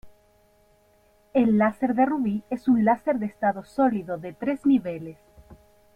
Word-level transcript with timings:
El 1.35 1.59
láser 1.59 1.93
de 1.93 2.07
rubí 2.07 2.43
es 2.49 2.67
un 2.67 2.83
láser 2.85 3.19
de 3.19 3.27
estado 3.27 3.63
sólido 3.63 4.17
de 4.17 4.33
tres 4.33 4.65
niveles. 4.65 5.19